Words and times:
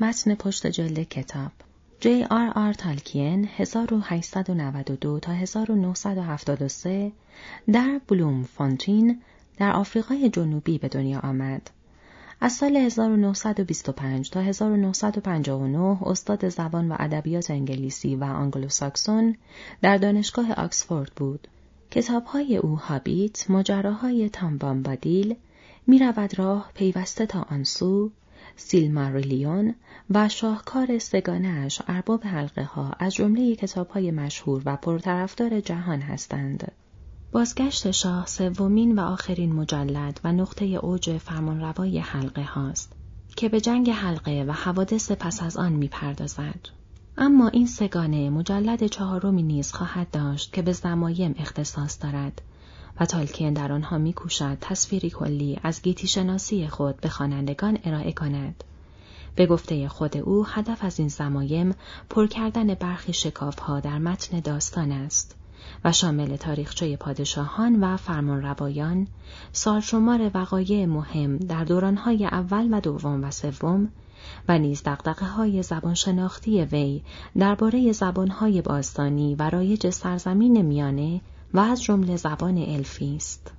متن 0.00 0.34
پشت 0.34 0.66
جلد 0.66 0.98
کتاب 1.02 1.50
جی 2.00 2.24
آر 2.24 2.52
آر 2.54 2.72
تالکین 2.72 3.48
1892 3.56 5.18
تا 5.20 5.32
1973 5.32 7.12
در 7.72 8.00
بلوم 8.08 8.42
فونتین 8.42 9.20
در 9.58 9.72
آفریقای 9.72 10.28
جنوبی 10.28 10.78
به 10.78 10.88
دنیا 10.88 11.20
آمد. 11.20 11.70
از 12.40 12.52
سال 12.52 12.76
1925 12.76 14.30
تا 14.30 14.40
1959 14.40 15.98
استاد 16.02 16.48
زبان 16.48 16.92
و 16.92 16.96
ادبیات 16.98 17.50
انگلیسی 17.50 18.16
و 18.16 18.24
آنگلوساکسون 18.24 19.36
در 19.82 19.96
دانشگاه 19.96 20.52
آکسفورد 20.52 21.12
بود. 21.16 21.48
کتابهای 21.90 22.56
او 22.56 22.76
هابیت، 22.76 23.50
ماجراهای 23.50 24.28
تام 24.28 24.58
بامبادیل، 24.58 25.36
می 25.86 25.98
رود 25.98 26.38
راه 26.38 26.70
پیوسته 26.74 27.26
تا 27.26 27.46
آنسو، 27.50 28.10
سیلماریلیون 28.56 29.74
و 30.10 30.28
شاهکار 30.28 30.98
سگانهاش 30.98 31.82
ارباب 31.88 32.24
حلقه 32.24 32.64
ها 32.64 32.90
از 32.98 33.14
جمله 33.14 33.56
کتاب 33.56 33.88
های 33.88 34.10
مشهور 34.10 34.62
و 34.66 34.76
پرطرفدار 34.76 35.60
جهان 35.60 36.00
هستند. 36.00 36.72
بازگشت 37.32 37.90
شاه 37.90 38.26
سومین 38.26 38.98
و 38.98 39.00
آخرین 39.00 39.52
مجلد 39.52 40.20
و 40.24 40.32
نقطه 40.32 40.64
اوج 40.64 41.18
فرمانروای 41.18 41.98
حلقه 41.98 42.44
هاست 42.44 42.92
که 43.36 43.48
به 43.48 43.60
جنگ 43.60 43.90
حلقه 43.90 44.44
و 44.48 44.52
حوادث 44.52 45.12
پس 45.12 45.42
از 45.42 45.56
آن 45.56 45.72
می‌پردازد. 45.72 46.68
اما 47.18 47.48
این 47.48 47.66
سگانه 47.66 48.30
مجلد 48.30 48.86
چهارمی 48.86 49.42
نیز 49.42 49.72
خواهد 49.72 50.10
داشت 50.10 50.52
که 50.52 50.62
به 50.62 50.72
زمایم 50.72 51.34
اختصاص 51.38 52.02
دارد 52.02 52.42
و 53.00 53.06
تالکین 53.06 53.52
در 53.52 53.72
آنها 53.72 53.98
میکوشد 53.98 54.58
تصویری 54.60 55.10
کلی 55.10 55.60
از 55.62 55.82
گیتی 55.82 56.06
شناسی 56.06 56.68
خود 56.68 57.00
به 57.00 57.08
خوانندگان 57.08 57.78
ارائه 57.84 58.12
کند. 58.12 58.64
به 59.34 59.46
گفته 59.46 59.88
خود 59.88 60.16
او 60.16 60.46
هدف 60.46 60.84
از 60.84 60.98
این 60.98 61.08
زمایم 61.08 61.74
پر 62.10 62.26
کردن 62.26 62.74
برخی 62.74 63.12
شکافها 63.12 63.80
در 63.80 63.98
متن 63.98 64.40
داستان 64.40 64.92
است 64.92 65.36
و 65.84 65.92
شامل 65.92 66.36
تاریخچه 66.36 66.96
پادشاهان 66.96 67.80
و 67.80 67.96
فرمانروایان، 67.96 69.06
سالشمار 69.52 70.30
وقایع 70.34 70.86
مهم 70.86 71.36
در 71.36 71.64
دورانهای 71.64 72.26
اول 72.26 72.68
و 72.74 72.80
دوم 72.80 73.24
و 73.24 73.30
سوم 73.30 73.88
و 74.48 74.58
نیز 74.58 74.82
دقدقه 74.82 75.26
های 75.26 75.62
زبان 75.62 75.94
وی 76.72 77.02
درباره 77.38 77.92
زبانهای 77.92 78.62
باستانی 78.62 79.34
و 79.34 79.50
رایج 79.50 79.90
سرزمین 79.90 80.62
میانه 80.62 81.20
و 81.54 81.58
از 81.58 81.82
جمله 81.82 82.16
زبان 82.16 82.58
الفی 82.58 83.16
است. 83.16 83.52